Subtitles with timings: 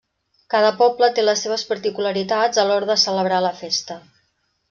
[0.53, 3.99] Cada poble té les seves particularitats a l'hora de celebrar la festa.